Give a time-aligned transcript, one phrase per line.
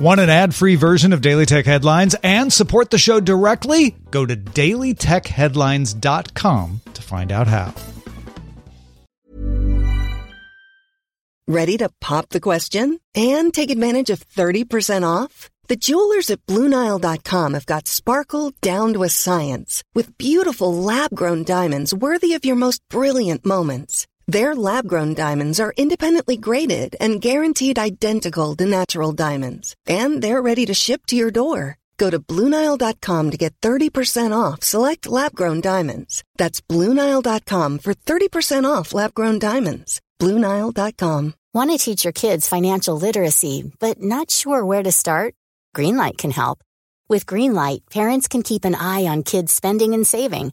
[0.00, 3.94] Want an ad free version of Daily Tech Headlines and support the show directly?
[4.10, 7.74] Go to dailytechheadlines.com to find out how.
[11.46, 15.50] Ready to pop the question and take advantage of 30% off?
[15.68, 21.44] The jewelers at Bluenile.com have got sparkle down to a science with beautiful lab grown
[21.44, 24.06] diamonds worthy of your most brilliant moments.
[24.30, 30.40] Their lab grown diamonds are independently graded and guaranteed identical to natural diamonds, and they're
[30.40, 31.78] ready to ship to your door.
[31.96, 36.22] Go to Bluenile.com to get 30% off select lab grown diamonds.
[36.36, 40.00] That's Bluenile.com for 30% off lab grown diamonds.
[40.20, 41.34] Bluenile.com.
[41.52, 45.34] Want to teach your kids financial literacy, but not sure where to start?
[45.74, 46.62] Greenlight can help.
[47.08, 50.52] With Greenlight, parents can keep an eye on kids' spending and saving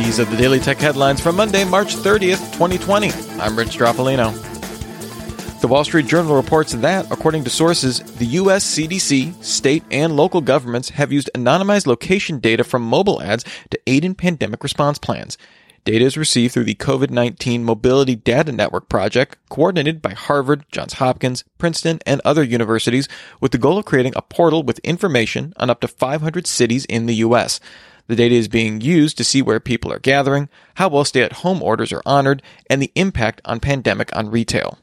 [0.00, 3.10] These are the Daily Tech headlines from Monday, March 30th, 2020.
[3.38, 4.32] I'm Rich Stroffolino.
[5.60, 8.64] The Wall Street Journal reports that, according to sources, the U.S.
[8.64, 14.06] CDC, state, and local governments have used anonymized location data from mobile ads to aid
[14.06, 15.36] in pandemic response plans.
[15.84, 20.94] Data is received through the COVID 19 Mobility Data Network project, coordinated by Harvard, Johns
[20.94, 23.06] Hopkins, Princeton, and other universities,
[23.38, 27.04] with the goal of creating a portal with information on up to 500 cities in
[27.04, 27.60] the U.S.
[28.10, 31.44] The data is being used to see where people are gathering, how well stay at
[31.44, 34.80] home orders are honored, and the impact on pandemic on retail.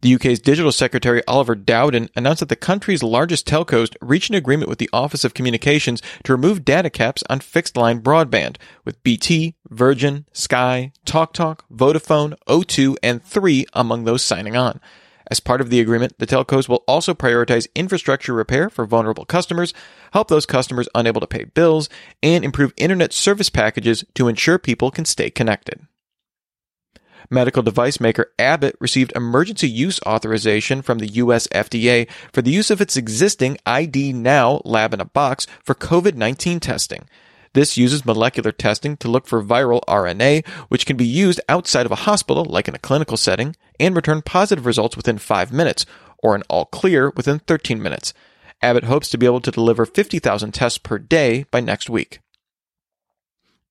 [0.00, 4.70] The UK's Digital Secretary Oliver Dowden announced that the country's largest telcos reached an agreement
[4.70, 8.56] with the Office of Communications to remove data caps on fixed line broadband,
[8.86, 14.80] with BT, Virgin, Sky, TalkTalk, Vodafone, O2, and 3 among those signing on.
[15.30, 19.72] As part of the agreement, the telcos will also prioritize infrastructure repair for vulnerable customers,
[20.12, 21.88] help those customers unable to pay bills,
[22.20, 25.86] and improve internet service packages to ensure people can stay connected.
[27.32, 32.72] Medical device maker Abbott received emergency use authorization from the US FDA for the use
[32.72, 37.06] of its existing ID Now lab in a box for COVID 19 testing.
[37.52, 41.92] This uses molecular testing to look for viral RNA, which can be used outside of
[41.92, 45.84] a hospital, like in a clinical setting, and return positive results within 5 minutes,
[46.18, 48.14] or an all clear within 13 minutes.
[48.62, 52.20] Abbott hopes to be able to deliver 50,000 tests per day by next week.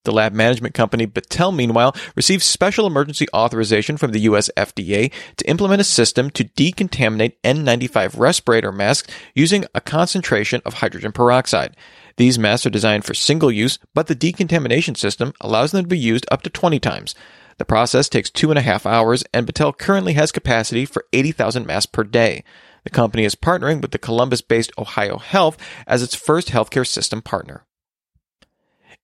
[0.05, 5.49] The lab management company Battelle, meanwhile, received special emergency authorization from the US FDA to
[5.49, 11.75] implement a system to decontaminate N95 respirator masks using a concentration of hydrogen peroxide.
[12.15, 15.99] These masks are designed for single use, but the decontamination system allows them to be
[15.99, 17.13] used up to 20 times.
[17.57, 21.67] The process takes two and a half hours, and Battelle currently has capacity for 80,000
[21.67, 22.45] masks per day.
[22.85, 27.21] The company is partnering with the Columbus based Ohio Health as its first healthcare system
[27.21, 27.65] partner.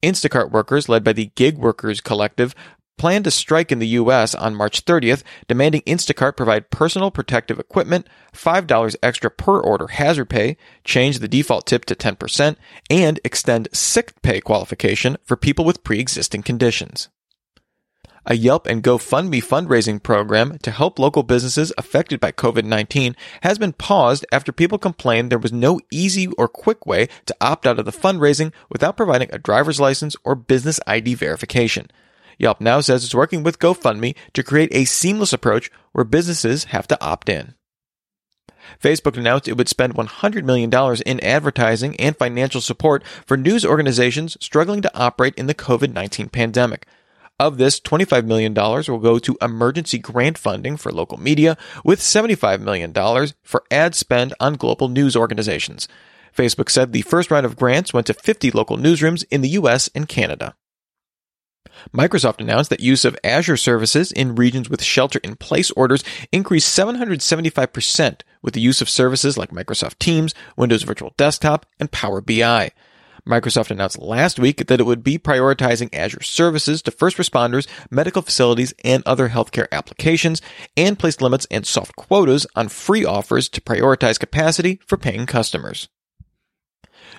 [0.04, 2.54] Instacart workers, led by the Gig Workers Collective,
[2.98, 4.34] plan to strike in the U.S.
[4.36, 10.58] on March 30th, demanding Instacart provide personal protective equipment, $5 extra per order hazard pay,
[10.84, 12.56] change the default tip to 10%,
[12.90, 17.10] and extend sick pay qualification for people with pre existing conditions.
[18.28, 23.60] A Yelp and GoFundMe fundraising program to help local businesses affected by COVID 19 has
[23.60, 27.78] been paused after people complained there was no easy or quick way to opt out
[27.78, 31.92] of the fundraising without providing a driver's license or business ID verification.
[32.40, 36.88] Yelp now says it's working with GoFundMe to create a seamless approach where businesses have
[36.88, 37.54] to opt in.
[38.82, 40.72] Facebook announced it would spend $100 million
[41.06, 46.30] in advertising and financial support for news organizations struggling to operate in the COVID 19
[46.30, 46.88] pandemic.
[47.38, 52.62] Of this, $25 million will go to emergency grant funding for local media, with $75
[52.62, 52.94] million
[53.44, 55.90] for ad spend on global news organizations.
[56.34, 59.90] Facebook said the first round of grants went to 50 local newsrooms in the US
[59.94, 60.56] and Canada.
[61.94, 66.78] Microsoft announced that use of Azure services in regions with shelter in place orders increased
[66.78, 72.72] 775% with the use of services like Microsoft Teams, Windows Virtual Desktop, and Power BI.
[73.28, 78.22] Microsoft announced last week that it would be prioritizing Azure services to first responders, medical
[78.22, 80.42] facilities, and other healthcare applications,
[80.78, 85.90] and placed limits and soft quotas on free offers to prioritize capacity for paying customers.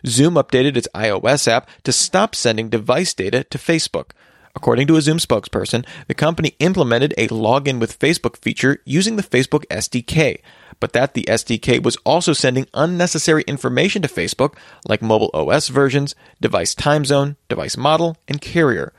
[0.07, 4.11] Zoom updated its iOS app to stop sending device data to Facebook.
[4.55, 9.23] According to a Zoom spokesperson, the company implemented a login with Facebook feature using the
[9.23, 10.41] Facebook SDK.
[10.79, 14.57] But that the SDK was also sending unnecessary information to Facebook,
[14.87, 18.93] like mobile OS versions, device time zone, device model, and carrier.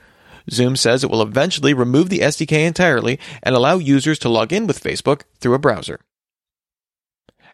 [0.49, 4.65] Zoom says it will eventually remove the SDK entirely and allow users to log in
[4.65, 5.99] with Facebook through a browser.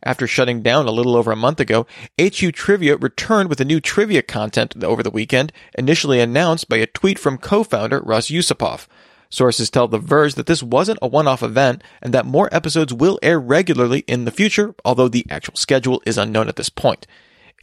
[0.06, 1.88] After shutting down a little over a month ago,
[2.22, 6.86] HQ Trivia returned with a new trivia content over the weekend, initially announced by a
[6.86, 8.88] tweet from co-founder Rus Yusupov.
[9.34, 13.18] Sources tell The Verge that this wasn't a one-off event and that more episodes will
[13.24, 17.08] air regularly in the future, although the actual schedule is unknown at this point.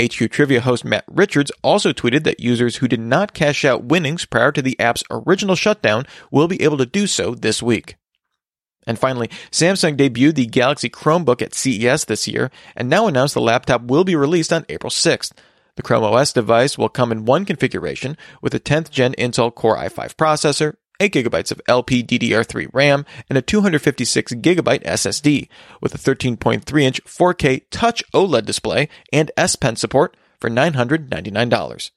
[0.03, 4.25] HQ Trivia host Matt Richards also tweeted that users who did not cash out winnings
[4.25, 7.95] prior to the app's original shutdown will be able to do so this week.
[8.85, 13.41] And finally, Samsung debuted the Galaxy Chromebook at CES this year and now announced the
[13.41, 15.31] laptop will be released on April 6th.
[15.77, 19.77] The Chrome OS device will come in one configuration with a 10th gen Intel Core
[19.77, 25.49] i5 processor, 8 gigabytes of LPDDR3 RAM, and a 256 gigabyte SSD
[25.81, 31.91] with a 13.3 inch 4K touch OLED display and S Pen support for $999.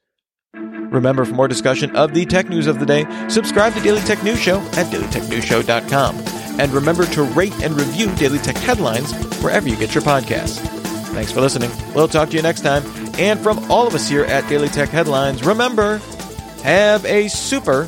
[0.55, 4.23] Remember, for more discussion of the tech news of the day, subscribe to Daily Tech
[4.23, 6.15] News Show at dailytechnewsshow.com.
[6.59, 9.11] And remember to rate and review Daily Tech headlines
[9.41, 10.59] wherever you get your podcasts.
[11.13, 11.71] Thanks for listening.
[11.95, 12.83] We'll talk to you next time.
[13.17, 15.97] And from all of us here at Daily Tech Headlines, remember,
[16.63, 17.87] have a super